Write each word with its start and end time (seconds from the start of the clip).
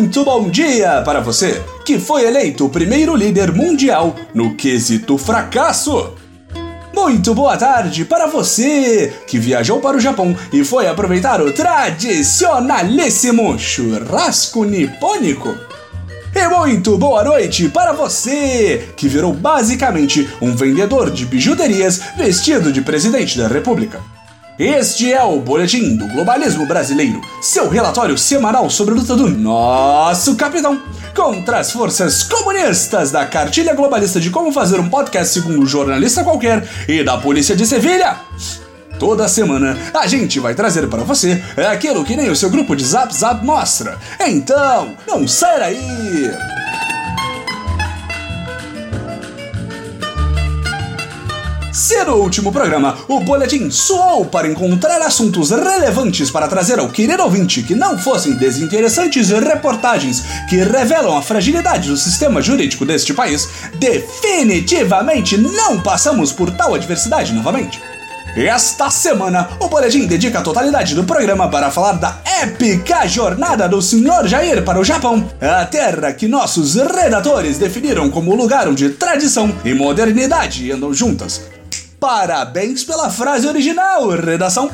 Muito 0.00 0.24
bom 0.24 0.48
dia 0.48 1.02
para 1.02 1.20
você, 1.20 1.62
que 1.84 2.00
foi 2.00 2.24
eleito 2.24 2.64
o 2.64 2.70
primeiro 2.70 3.14
líder 3.14 3.52
mundial 3.52 4.16
no 4.32 4.56
quesito 4.56 5.18
fracasso. 5.18 6.14
Muito 6.94 7.34
boa 7.34 7.54
tarde 7.58 8.06
para 8.06 8.26
você 8.26 9.12
que 9.26 9.38
viajou 9.38 9.78
para 9.78 9.98
o 9.98 10.00
Japão 10.00 10.34
e 10.50 10.64
foi 10.64 10.88
aproveitar 10.88 11.42
o 11.42 11.52
tradicionalíssimo 11.52 13.58
churrasco 13.58 14.64
nipônico. 14.64 15.54
E 16.34 16.48
muito 16.48 16.96
boa 16.96 17.22
noite 17.22 17.68
para 17.68 17.92
você 17.92 18.88
que 18.96 19.06
virou 19.06 19.34
basicamente 19.34 20.26
um 20.40 20.56
vendedor 20.56 21.10
de 21.10 21.26
bijuterias 21.26 22.00
vestido 22.16 22.72
de 22.72 22.80
presidente 22.80 23.36
da 23.36 23.48
República. 23.48 24.00
Este 24.60 25.10
é 25.10 25.22
o 25.22 25.40
Boletim 25.40 25.96
do 25.96 26.06
Globalismo 26.06 26.66
Brasileiro, 26.66 27.22
seu 27.40 27.66
relatório 27.70 28.18
semanal 28.18 28.68
sobre 28.68 28.92
a 28.92 28.96
luta 28.98 29.16
do 29.16 29.26
nosso 29.26 30.36
capitão 30.36 30.78
contra 31.16 31.60
as 31.60 31.72
forças 31.72 32.22
comunistas 32.24 33.10
da 33.10 33.24
cartilha 33.24 33.72
globalista 33.74 34.20
de 34.20 34.28
como 34.28 34.52
fazer 34.52 34.78
um 34.78 34.90
podcast 34.90 35.32
segundo 35.32 35.62
um 35.62 35.66
jornalista 35.66 36.22
qualquer 36.22 36.68
e 36.86 37.02
da 37.02 37.16
polícia 37.16 37.56
de 37.56 37.66
Sevilha. 37.66 38.20
Toda 38.98 39.28
semana 39.28 39.78
a 39.94 40.06
gente 40.06 40.38
vai 40.38 40.54
trazer 40.54 40.86
para 40.88 41.04
você 41.04 41.42
aquilo 41.56 42.04
que 42.04 42.14
nem 42.14 42.28
o 42.28 42.36
seu 42.36 42.50
grupo 42.50 42.76
de 42.76 42.84
Zap 42.84 43.14
Zap 43.14 43.42
mostra. 43.42 43.96
Então, 44.20 44.94
não 45.08 45.26
sai 45.26 45.58
daí! 45.58 46.59
Se 51.90 52.04
no 52.04 52.18
último 52.18 52.52
programa 52.52 52.98
o 53.08 53.18
boletim 53.18 53.68
suou 53.68 54.24
para 54.24 54.46
encontrar 54.46 55.02
assuntos 55.02 55.50
relevantes 55.50 56.30
para 56.30 56.46
trazer 56.46 56.78
ao 56.78 56.88
querido 56.88 57.24
ouvinte 57.24 57.64
que 57.64 57.74
não 57.74 57.98
fossem 57.98 58.36
desinteressantes 58.36 59.30
reportagens 59.30 60.22
que 60.48 60.58
revelam 60.58 61.16
a 61.16 61.20
fragilidade 61.20 61.88
do 61.88 61.96
sistema 61.96 62.40
jurídico 62.40 62.86
deste 62.86 63.12
país, 63.12 63.48
definitivamente 63.74 65.36
não 65.36 65.80
passamos 65.80 66.30
por 66.30 66.52
tal 66.52 66.76
adversidade 66.76 67.32
novamente. 67.32 67.80
Esta 68.36 68.88
semana, 68.88 69.48
o 69.58 69.66
Boletim 69.66 70.06
dedica 70.06 70.38
a 70.38 70.42
totalidade 70.42 70.94
do 70.94 71.02
programa 71.02 71.50
para 71.50 71.72
falar 71.72 71.94
da 71.94 72.20
épica 72.40 73.04
jornada 73.08 73.68
do 73.68 73.82
Sr. 73.82 74.28
Jair 74.28 74.62
para 74.62 74.78
o 74.78 74.84
Japão, 74.84 75.28
a 75.40 75.64
terra 75.64 76.12
que 76.12 76.28
nossos 76.28 76.76
redatores 76.76 77.58
definiram 77.58 78.08
como 78.08 78.36
lugar 78.36 78.68
onde 78.68 78.90
tradição 78.90 79.52
e 79.64 79.74
modernidade 79.74 80.70
andam 80.70 80.94
juntas. 80.94 81.40
Parabéns 82.00 82.82
pela 82.82 83.10
frase 83.10 83.46
original, 83.46 84.08
redação! 84.08 84.70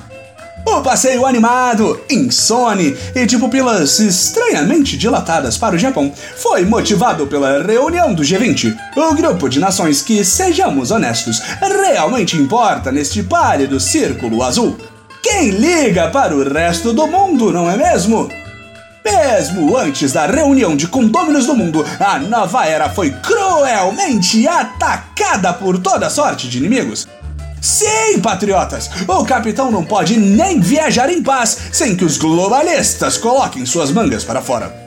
O 0.64 0.80
passeio 0.80 1.27
animado, 1.27 2.00
insone 2.08 2.96
e 3.16 3.27
de 3.27 3.36
pupilas 3.36 3.98
estranhamente 3.98 4.96
dilatadas 4.96 5.58
para 5.58 5.74
o 5.74 5.78
Japão 5.78 6.12
foi 6.36 6.64
motivado 6.64 7.27
pela 7.27 7.64
reunião 7.64 8.14
do 8.14 8.22
G20, 8.22 8.77
o 8.97 9.14
grupo 9.14 9.48
de 9.48 9.58
nações 9.58 10.02
que, 10.02 10.24
sejamos 10.24 10.92
honestos, 10.92 11.41
realmente 11.60 12.36
importa 12.36 12.92
neste 12.92 13.24
pálido 13.24 13.80
círculo 13.80 14.44
azul. 14.44 14.78
Quem 15.20 15.50
liga 15.50 16.08
para 16.10 16.34
o 16.34 16.48
resto 16.48 16.92
do 16.92 17.08
mundo, 17.08 17.52
não 17.52 17.69
é 17.69 17.77
mesmo? 17.77 18.30
Mesmo 19.06 19.76
antes 19.76 20.12
da 20.12 20.26
reunião 20.26 20.74
de 20.74 20.88
condôminos 20.88 21.46
do 21.46 21.54
mundo, 21.54 21.86
a 22.00 22.18
nova 22.18 22.66
era 22.66 22.90
foi 22.90 23.12
cruelmente 23.12 24.48
atacada 24.48 25.52
por 25.52 25.78
toda 25.78 26.10
sorte 26.10 26.48
de 26.48 26.58
inimigos. 26.58 27.06
Sim, 27.60 28.18
patriotas! 28.20 28.90
O 29.06 29.24
capitão 29.24 29.70
não 29.70 29.84
pode 29.84 30.18
nem 30.18 30.58
viajar 30.58 31.08
em 31.08 31.22
paz 31.22 31.56
sem 31.70 31.94
que 31.94 32.04
os 32.04 32.18
globalistas 32.18 33.16
coloquem 33.16 33.64
suas 33.64 33.92
mangas 33.92 34.25
para 34.25 34.42
fora. 34.42 34.85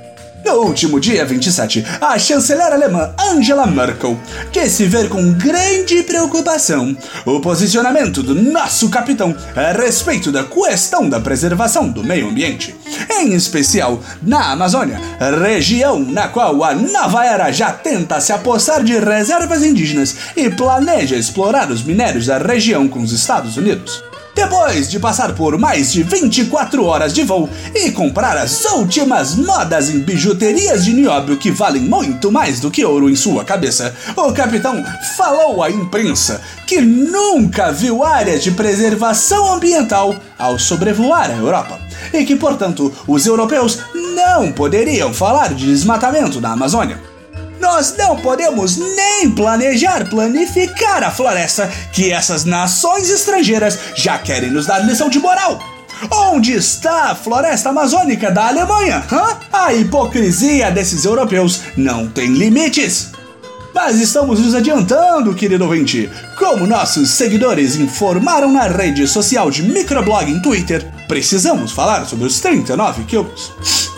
No 0.50 0.64
último 0.64 1.00
dia 1.00 1.24
27, 1.24 1.86
a 2.02 2.18
chanceler 2.18 2.74
alemã 2.74 3.14
Angela 3.20 3.68
Merkel 3.68 4.20
quis 4.52 4.80
ver 4.80 5.08
com 5.08 5.32
grande 5.34 6.02
preocupação 6.02 6.98
o 7.24 7.40
posicionamento 7.40 8.24
do 8.24 8.34
nosso 8.34 8.90
capitão 8.90 9.36
a 9.56 9.72
respeito 9.72 10.32
da 10.32 10.44
questão 10.44 11.08
da 11.08 11.20
preservação 11.20 11.88
do 11.88 12.04
meio 12.04 12.30
ambiente, 12.30 12.76
em 13.12 13.36
especial 13.36 14.02
na 14.24 14.54
Amazônia, 14.54 15.00
região 15.40 16.00
na 16.00 16.28
qual 16.30 16.64
a 16.64 16.74
nova 16.74 17.24
era 17.24 17.52
já 17.52 17.72
tenta 17.72 18.20
se 18.20 18.34
apossar 18.34 18.84
de 18.84 18.98
reservas 18.98 19.64
indígenas 19.64 20.16
e 20.36 20.50
planeja 20.50 21.16
explorar 21.16 21.70
os 21.70 21.84
minérios 21.84 22.26
da 22.26 22.40
região 22.40 22.88
com 22.88 23.02
os 23.02 23.12
Estados 23.12 23.56
Unidos. 23.56 24.09
Depois 24.40 24.90
de 24.90 24.98
passar 24.98 25.36
por 25.36 25.58
mais 25.58 25.92
de 25.92 26.02
24 26.02 26.86
horas 26.86 27.14
de 27.14 27.24
voo 27.24 27.50
e 27.76 27.92
comprar 27.92 28.38
as 28.38 28.64
últimas 28.72 29.36
modas 29.36 29.90
em 29.90 30.00
bijuterias 30.00 30.86
de 30.86 30.94
nióbio 30.94 31.36
que 31.36 31.52
valem 31.52 31.82
muito 31.82 32.32
mais 32.32 32.62
do 32.62 32.72
que 32.72 32.86
ouro 32.86 33.10
em 33.10 33.18
sua 33.18 33.44
cabeça, 33.44 33.94
o 34.16 34.32
capitão 34.32 34.82
falou 35.18 35.62
à 35.62 35.70
imprensa 35.70 36.42
que 36.66 36.80
nunca 36.80 37.74
viu 37.74 38.02
áreas 38.02 38.42
de 38.42 38.52
preservação 38.52 39.56
ambiental 39.56 40.16
ao 40.38 40.58
sobrevoar 40.58 41.30
a 41.30 41.36
Europa 41.36 41.78
e 42.14 42.24
que, 42.24 42.38
portanto, 42.38 42.94
os 43.06 43.26
europeus 43.26 43.80
não 43.94 44.54
poderiam 44.54 45.14
falar 45.14 45.54
de 45.54 45.66
desmatamento 45.66 46.40
na 46.40 46.54
Amazônia. 46.54 47.09
Nós 47.60 47.96
não 47.98 48.16
podemos 48.18 48.78
nem 48.78 49.30
planejar, 49.32 50.10
planificar 50.10 51.04
a 51.04 51.12
floresta 51.12 51.68
que 51.92 52.12
essas 52.12 52.46
nações 52.46 53.10
estrangeiras 53.10 53.78
já 53.96 54.18
querem 54.18 54.50
nos 54.50 54.66
dar 54.66 54.80
lição 54.80 55.10
de 55.10 55.20
moral. 55.20 55.60
Onde 56.12 56.54
está 56.54 57.12
a 57.12 57.16
floresta 57.16 57.70
amazônica 57.70 58.32
da 58.32 58.48
Alemanha? 58.48 59.04
Hã? 59.12 59.38
A 59.52 59.74
hipocrisia 59.74 60.72
desses 60.72 61.04
europeus 61.04 61.62
não 61.76 62.08
tem 62.08 62.34
limites. 62.34 63.12
Mas 63.74 64.00
estamos 64.00 64.40
nos 64.40 64.56
adiantando, 64.56 65.36
querido 65.36 65.66
ouvinte. 65.66 66.10
Como 66.38 66.66
nossos 66.66 67.10
seguidores 67.12 67.76
informaram 67.76 68.52
na 68.52 68.68
rede 68.68 69.08
social 69.08 69.52
de 69.52 69.62
microblog 69.62 70.32
em 70.32 70.42
Twitter, 70.42 70.86
precisamos 71.08 71.72
falar 71.72 72.06
sobre 72.06 72.26
os 72.26 72.40
39 72.40 73.04
quilos. 73.04 73.89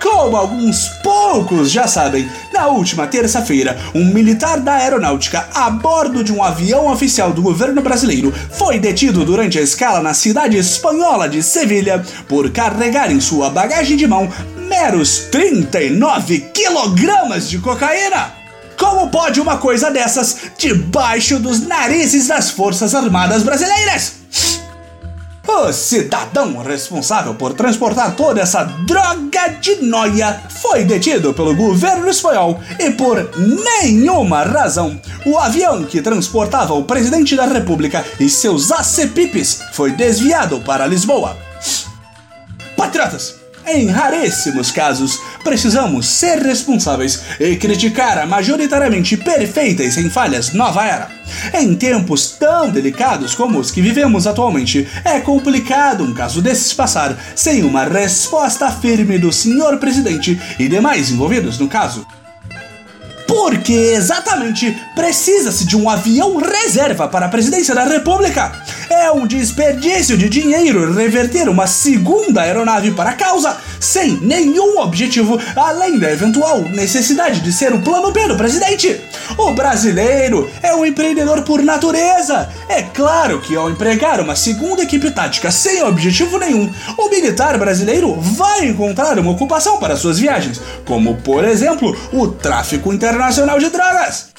Como 0.00 0.36
alguns 0.36 0.88
poucos 1.02 1.70
já 1.70 1.88
sabem, 1.88 2.28
na 2.52 2.68
última 2.68 3.06
terça-feira, 3.06 3.76
um 3.94 4.04
militar 4.04 4.60
da 4.60 4.74
aeronáutica 4.74 5.48
a 5.52 5.68
bordo 5.70 6.22
de 6.22 6.32
um 6.32 6.42
avião 6.42 6.90
oficial 6.90 7.32
do 7.32 7.42
governo 7.42 7.82
brasileiro 7.82 8.32
foi 8.50 8.78
detido 8.78 9.24
durante 9.24 9.58
a 9.58 9.62
escala 9.62 10.00
na 10.00 10.14
cidade 10.14 10.56
espanhola 10.56 11.28
de 11.28 11.42
Sevilha 11.42 12.04
por 12.28 12.50
carregar 12.50 13.10
em 13.10 13.20
sua 13.20 13.50
bagagem 13.50 13.96
de 13.96 14.06
mão 14.06 14.28
meros 14.68 15.18
39 15.30 16.40
quilogramas 16.54 17.48
de 17.48 17.58
cocaína. 17.58 18.32
Como 18.78 19.10
pode 19.10 19.40
uma 19.40 19.58
coisa 19.58 19.90
dessas 19.90 20.36
debaixo 20.56 21.40
dos 21.40 21.66
narizes 21.66 22.28
das 22.28 22.50
Forças 22.50 22.94
Armadas 22.94 23.42
Brasileiras? 23.42 24.17
O 25.50 25.72
cidadão 25.72 26.58
responsável 26.58 27.34
por 27.34 27.54
transportar 27.54 28.14
toda 28.14 28.42
essa 28.42 28.64
droga 28.64 29.48
de 29.60 29.76
noia 29.76 30.42
foi 30.60 30.84
detido 30.84 31.32
pelo 31.32 31.56
governo 31.56 32.06
espanhol 32.06 32.60
e 32.78 32.90
por 32.90 33.30
nenhuma 33.34 34.42
razão. 34.42 35.00
O 35.24 35.38
avião 35.38 35.84
que 35.84 36.02
transportava 36.02 36.74
o 36.74 36.84
presidente 36.84 37.34
da 37.34 37.46
república 37.46 38.04
e 38.20 38.28
seus 38.28 38.70
acepipes 38.70 39.62
foi 39.72 39.92
desviado 39.92 40.60
para 40.60 40.86
Lisboa. 40.86 41.34
Patriotas, 42.76 43.37
em 43.70 43.86
raríssimos 43.88 44.70
casos, 44.70 45.20
precisamos 45.44 46.06
ser 46.06 46.38
responsáveis 46.38 47.22
e 47.38 47.56
criticar 47.56 48.18
a 48.18 48.26
majoritariamente 48.26 49.16
perfeita 49.16 49.82
e 49.82 49.92
sem 49.92 50.08
falhas 50.08 50.52
nova 50.52 50.84
era. 50.86 51.08
Em 51.54 51.74
tempos 51.74 52.30
tão 52.38 52.70
delicados 52.70 53.34
como 53.34 53.58
os 53.58 53.70
que 53.70 53.82
vivemos 53.82 54.26
atualmente, 54.26 54.88
é 55.04 55.20
complicado 55.20 56.04
um 56.04 56.14
caso 56.14 56.40
desses 56.40 56.72
passar 56.72 57.16
sem 57.36 57.62
uma 57.62 57.84
resposta 57.84 58.70
firme 58.70 59.18
do 59.18 59.32
senhor 59.32 59.78
presidente 59.78 60.40
e 60.58 60.68
demais 60.68 61.10
envolvidos 61.10 61.58
no 61.58 61.68
caso. 61.68 62.06
Porque 63.26 63.72
exatamente 63.72 64.74
precisa-se 64.94 65.66
de 65.66 65.76
um 65.76 65.90
avião 65.90 66.38
reserva 66.38 67.06
para 67.08 67.26
a 67.26 67.28
presidência 67.28 67.74
da 67.74 67.84
República. 67.84 68.52
É 68.90 69.12
um 69.12 69.26
desperdício 69.26 70.16
de 70.16 70.28
dinheiro 70.30 70.94
reverter 70.94 71.48
uma 71.48 71.66
segunda 71.66 72.40
aeronave 72.42 72.90
para 72.92 73.10
a 73.10 73.14
causa 73.14 73.56
sem 73.78 74.12
nenhum 74.20 74.78
objetivo 74.80 75.38
além 75.54 75.98
da 75.98 76.10
eventual 76.10 76.60
necessidade 76.62 77.40
de 77.40 77.52
ser 77.52 77.72
o 77.72 77.82
plano 77.82 78.10
B 78.10 78.26
do 78.26 78.36
presidente. 78.36 78.98
O 79.36 79.52
brasileiro 79.52 80.50
é 80.62 80.74
um 80.74 80.86
empreendedor 80.86 81.42
por 81.42 81.62
natureza. 81.62 82.48
É 82.68 82.82
claro 82.82 83.40
que 83.40 83.54
ao 83.54 83.70
empregar 83.70 84.20
uma 84.20 84.34
segunda 84.34 84.82
equipe 84.82 85.10
tática 85.10 85.50
sem 85.50 85.82
objetivo 85.82 86.38
nenhum, 86.38 86.72
o 86.96 87.10
militar 87.10 87.58
brasileiro 87.58 88.14
vai 88.18 88.66
encontrar 88.66 89.18
uma 89.18 89.32
ocupação 89.32 89.78
para 89.78 89.96
suas 89.96 90.18
viagens, 90.18 90.60
como 90.86 91.16
por 91.16 91.44
exemplo 91.44 91.94
o 92.12 92.28
tráfico 92.28 92.92
internacional 92.92 93.58
de 93.58 93.68
drogas. 93.68 94.37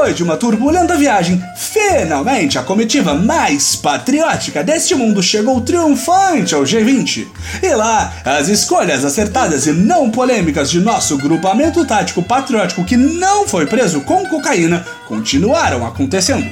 Depois 0.00 0.16
de 0.16 0.22
uma 0.22 0.38
turbulenta 0.38 0.96
viagem, 0.96 1.42
Finalmente, 1.54 2.58
a 2.58 2.62
comitiva 2.62 3.12
mais 3.12 3.76
patriótica 3.76 4.64
deste 4.64 4.94
mundo 4.94 5.22
chegou 5.22 5.60
triunfante 5.60 6.54
ao 6.54 6.62
G20. 6.62 7.26
E 7.62 7.74
lá, 7.74 8.10
as 8.24 8.48
escolhas 8.48 9.04
acertadas 9.04 9.66
e 9.66 9.72
não 9.72 10.10
polêmicas 10.10 10.70
de 10.70 10.80
nosso 10.80 11.18
grupamento 11.18 11.84
tático 11.84 12.22
patriótico 12.22 12.82
que 12.82 12.96
não 12.96 13.46
foi 13.46 13.66
preso 13.66 14.00
com 14.00 14.26
cocaína 14.26 14.86
continuaram 15.06 15.86
acontecendo. 15.86 16.50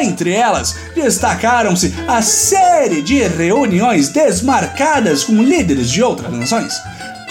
Entre 0.00 0.32
elas, 0.32 0.74
destacaram-se 0.94 1.94
a 2.08 2.22
série 2.22 3.02
de 3.02 3.22
reuniões 3.22 4.08
desmarcadas 4.08 5.24
com 5.24 5.42
líderes 5.42 5.90
de 5.90 6.02
outras 6.02 6.32
nações 6.32 6.72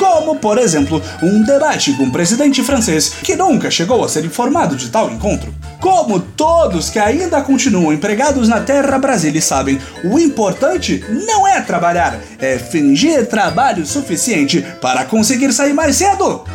como, 0.02 0.36
por 0.36 0.58
exemplo, 0.58 1.00
um 1.22 1.44
debate 1.44 1.94
com 1.94 2.06
o 2.06 2.12
presidente 2.12 2.64
francês 2.64 3.10
que 3.22 3.36
nunca 3.36 3.70
chegou 3.70 4.04
a 4.04 4.10
ser 4.10 4.26
informado 4.26 4.76
de 4.76 4.90
tal 4.90 5.12
encontro. 5.12 5.54
Como 5.80 6.20
todos 6.20 6.90
que 6.90 6.98
ainda 6.98 7.40
continuam 7.44 7.94
empregados 7.94 8.50
na 8.50 8.62
Terra 8.62 8.98
Brasília 8.98 9.40
sabem, 9.40 9.80
o 10.04 10.18
importante 10.18 11.06
não 11.28 11.48
é 11.48 11.62
trabalhar, 11.62 12.20
é 12.40 12.58
fingir 12.58 13.28
trabalho 13.28 13.86
suficiente 13.86 14.66
para 14.82 15.06
conseguir 15.06 15.54
sair 15.54 15.74
mais 15.74 15.98
cedo. 15.98 16.46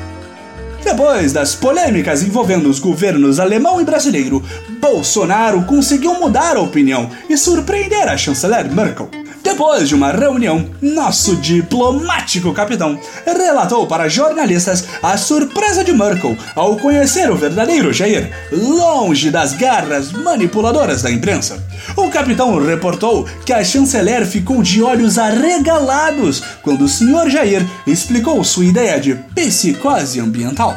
Depois 0.82 1.32
das 1.32 1.54
polêmicas 1.54 2.24
envolvendo 2.24 2.68
os 2.68 2.80
governos 2.80 3.38
alemão 3.38 3.80
e 3.80 3.84
brasileiro, 3.84 4.42
Bolsonaro 4.80 5.62
conseguiu 5.66 6.14
mudar 6.14 6.56
a 6.56 6.60
opinião 6.60 7.08
e 7.30 7.36
surpreender 7.36 8.08
a 8.08 8.16
chanceler 8.16 8.68
Merkel. 8.72 9.08
Depois 9.56 9.88
de 9.88 9.94
uma 9.94 10.12
reunião, 10.12 10.68
nosso 10.82 11.34
diplomático 11.34 12.52
capitão 12.52 13.00
relatou 13.24 13.86
para 13.86 14.06
jornalistas 14.06 14.84
a 15.02 15.16
surpresa 15.16 15.82
de 15.82 15.94
Merkel 15.94 16.36
ao 16.54 16.76
conhecer 16.76 17.30
o 17.30 17.36
verdadeiro 17.36 17.90
Jair, 17.90 18.30
longe 18.52 19.30
das 19.30 19.54
garras 19.54 20.12
manipuladoras 20.12 21.00
da 21.00 21.10
imprensa. 21.10 21.58
O 21.96 22.10
capitão 22.10 22.62
reportou 22.62 23.26
que 23.46 23.52
a 23.54 23.64
chanceler 23.64 24.26
ficou 24.26 24.62
de 24.62 24.82
olhos 24.82 25.16
arregalados 25.16 26.42
quando 26.60 26.84
o 26.84 26.88
senhor 26.88 27.30
Jair 27.30 27.66
explicou 27.86 28.44
sua 28.44 28.66
ideia 28.66 29.00
de 29.00 29.14
psicose 29.34 30.20
ambiental. 30.20 30.76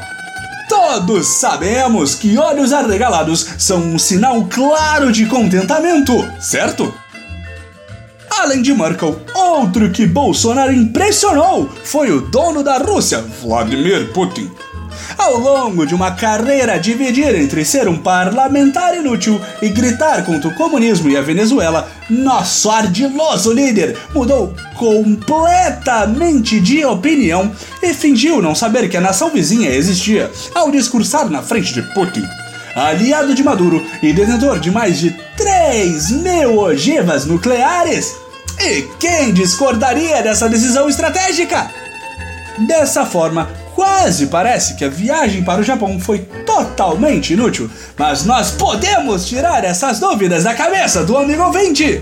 Todos 0.69 1.27
sabemos 1.27 2.15
que 2.15 2.37
olhos 2.37 2.71
arregalados 2.71 3.45
são 3.57 3.79
um 3.81 3.99
sinal 3.99 4.47
claro 4.49 5.11
de 5.11 5.25
contentamento, 5.25 6.13
certo? 6.39 6.93
Além 8.39 8.61
de 8.61 8.73
Merkel, 8.73 9.19
outro 9.35 9.91
que 9.91 10.07
Bolsonaro 10.07 10.71
impressionou 10.71 11.69
foi 11.83 12.09
o 12.09 12.21
dono 12.21 12.63
da 12.63 12.77
Rússia, 12.77 13.21
Vladimir 13.41 14.13
Putin. 14.13 14.49
Ao 15.17 15.37
longo 15.37 15.85
de 15.85 15.93
uma 15.93 16.11
carreira 16.11 16.79
dividida 16.79 17.37
entre 17.37 17.65
ser 17.65 17.89
um 17.89 17.97
parlamentar 17.97 18.95
inútil 18.95 19.41
e 19.61 19.67
gritar 19.67 20.23
contra 20.23 20.49
o 20.49 20.55
comunismo 20.55 21.09
e 21.09 21.17
a 21.17 21.21
Venezuela, 21.21 21.91
nosso 22.09 22.71
ardiloso 22.71 23.51
líder 23.51 23.97
mudou 24.15 24.53
completamente 24.77 26.61
de 26.61 26.85
opinião 26.85 27.51
e 27.83 27.93
fingiu 27.93 28.41
não 28.41 28.55
saber 28.55 28.87
que 28.87 28.95
a 28.95 29.01
nação 29.01 29.31
vizinha 29.31 29.69
existia 29.69 30.31
ao 30.55 30.71
discursar 30.71 31.29
na 31.29 31.41
frente 31.41 31.73
de 31.73 31.81
Putin. 31.93 32.23
Aliado 32.73 33.35
de 33.35 33.43
Maduro 33.43 33.85
e 34.01 34.13
detentor 34.13 34.59
de 34.59 34.71
mais 34.71 34.97
de 34.97 35.13
3 35.35 36.11
mil 36.11 36.59
ogivas 36.59 37.25
nucleares, 37.25 38.28
e 38.59 38.81
quem 38.99 39.33
discordaria 39.33 40.21
dessa 40.21 40.49
decisão 40.49 40.89
estratégica? 40.89 41.71
Dessa 42.57 43.05
forma, 43.05 43.49
quase 43.73 44.27
parece 44.27 44.75
que 44.75 44.83
a 44.83 44.89
viagem 44.89 45.43
para 45.43 45.61
o 45.61 45.63
Japão 45.63 45.97
foi 45.99 46.19
totalmente 46.45 47.33
inútil, 47.33 47.71
mas 47.97 48.25
nós 48.25 48.51
podemos 48.51 49.25
tirar 49.25 49.63
essas 49.63 49.99
dúvidas 49.99 50.43
da 50.43 50.53
cabeça 50.53 51.05
do 51.05 51.17
amigo 51.17 51.43
ouvinte. 51.43 52.01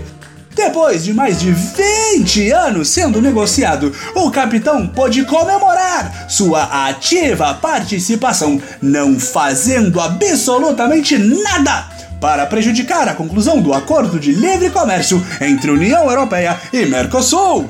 Depois 0.56 1.04
de 1.04 1.14
mais 1.14 1.38
de 1.38 1.52
20 1.52 2.50
anos 2.50 2.88
sendo 2.88 3.22
negociado, 3.22 3.94
o 4.16 4.28
capitão 4.28 4.88
pôde 4.88 5.24
comemorar 5.24 6.26
sua 6.28 6.88
ativa 6.88 7.54
participação, 7.54 8.60
não 8.82 9.20
fazendo 9.20 10.00
absolutamente 10.00 11.16
nada 11.16 11.97
para 12.20 12.46
prejudicar 12.46 13.08
a 13.08 13.14
conclusão 13.14 13.60
do 13.60 13.72
acordo 13.72 14.18
de 14.18 14.32
livre 14.32 14.70
comércio 14.70 15.24
entre 15.40 15.70
União 15.70 16.10
Europeia 16.10 16.58
e 16.72 16.84
Mercosul. 16.86 17.68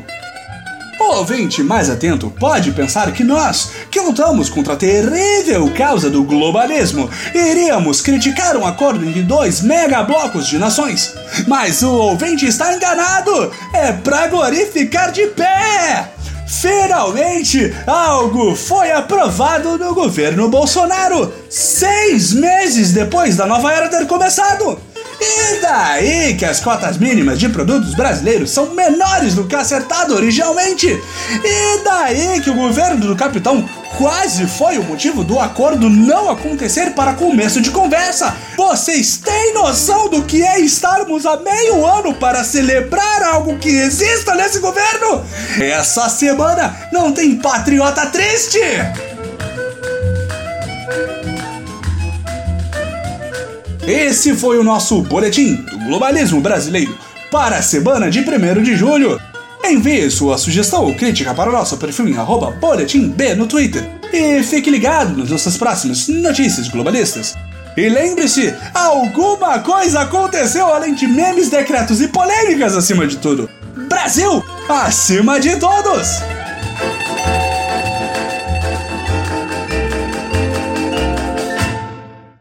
O 1.00 1.16
ouvinte 1.18 1.62
mais 1.62 1.88
atento 1.88 2.28
pode 2.28 2.72
pensar 2.72 3.12
que 3.12 3.22
nós, 3.22 3.70
que 3.88 4.00
lutamos 4.00 4.50
contra 4.50 4.74
a 4.74 4.76
terrível 4.76 5.72
causa 5.72 6.10
do 6.10 6.24
globalismo, 6.24 7.08
iríamos 7.32 8.00
criticar 8.00 8.56
um 8.56 8.66
acordo 8.66 9.04
entre 9.04 9.22
dois 9.22 9.60
megablocos 9.60 10.48
de 10.48 10.58
nações. 10.58 11.14
Mas 11.46 11.82
o 11.82 11.92
ouvinte 11.92 12.46
está 12.46 12.74
enganado! 12.74 13.52
É 13.72 13.92
para 13.92 14.26
glorificar 14.26 15.12
de 15.12 15.28
pé! 15.28 16.17
Finalmente, 16.48 17.76
algo 17.86 18.56
foi 18.56 18.90
aprovado 18.90 19.76
no 19.76 19.94
governo 19.94 20.48
Bolsonaro, 20.48 21.30
seis 21.50 22.32
meses 22.32 22.92
depois 22.92 23.36
da 23.36 23.46
nova 23.46 23.70
era 23.70 23.88
ter 23.88 24.06
começado. 24.06 24.80
E 25.20 25.60
daí 25.60 26.36
que 26.36 26.44
as 26.44 26.60
cotas 26.60 26.96
mínimas 26.96 27.38
de 27.38 27.48
produtos 27.48 27.94
brasileiros 27.94 28.50
são 28.50 28.74
menores 28.74 29.34
do 29.34 29.46
que 29.46 29.56
acertado 29.56 30.14
originalmente? 30.14 30.86
E 30.86 31.84
daí 31.84 32.40
que 32.40 32.50
o 32.50 32.54
governo 32.54 33.06
do 33.06 33.16
capitão 33.16 33.68
quase 33.96 34.46
foi 34.46 34.78
o 34.78 34.84
motivo 34.84 35.24
do 35.24 35.38
acordo 35.40 35.90
não 35.90 36.30
acontecer 36.30 36.90
para 36.94 37.14
começo 37.14 37.60
de 37.60 37.70
conversa? 37.70 38.34
Vocês 38.56 39.16
têm 39.16 39.54
noção 39.54 40.08
do 40.08 40.22
que 40.22 40.42
é 40.42 40.60
estarmos 40.60 41.26
há 41.26 41.36
meio 41.38 41.84
ano 41.84 42.14
para 42.14 42.44
celebrar 42.44 43.22
algo 43.22 43.58
que 43.58 43.68
exista 43.68 44.34
nesse 44.34 44.60
governo? 44.60 45.24
Essa 45.60 46.08
semana 46.08 46.76
não 46.92 47.12
tem 47.12 47.36
patriota 47.36 48.06
triste! 48.06 48.60
Esse 53.88 54.36
foi 54.36 54.58
o 54.58 54.62
nosso 54.62 55.00
boletim 55.00 55.54
do 55.54 55.78
globalismo 55.78 56.42
brasileiro 56.42 56.94
para 57.30 57.56
a 57.56 57.62
semana 57.62 58.10
de 58.10 58.20
1 58.20 58.62
de 58.62 58.76
julho. 58.76 59.18
Envie 59.64 60.10
sua 60.10 60.36
sugestão 60.36 60.84
ou 60.84 60.94
crítica 60.94 61.32
para 61.32 61.48
o 61.48 61.52
nosso 61.54 61.78
perfil 61.78 62.06
em 62.06 62.14
boletimb 62.60 63.34
no 63.34 63.46
Twitter. 63.46 63.88
E 64.12 64.42
fique 64.42 64.70
ligado 64.70 65.16
nas 65.16 65.30
nossas 65.30 65.56
próximas 65.56 66.06
notícias 66.06 66.68
globalistas. 66.68 67.34
E 67.78 67.88
lembre-se, 67.88 68.54
alguma 68.74 69.60
coisa 69.60 70.00
aconteceu 70.00 70.66
além 70.66 70.92
de 70.92 71.06
memes, 71.06 71.48
decretos 71.48 72.02
e 72.02 72.08
polêmicas 72.08 72.76
acima 72.76 73.06
de 73.06 73.16
tudo. 73.16 73.48
Brasil 73.88 74.44
acima 74.68 75.40
de 75.40 75.56
todos! 75.56 76.37